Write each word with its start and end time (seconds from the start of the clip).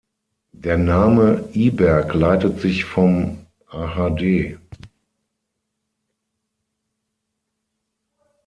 Der 0.55 0.79
Name 0.79 1.47
Iberg 1.53 2.15
leitet 2.15 2.59
sich 2.59 2.85
vom 2.85 3.45
ahd. 3.69 4.57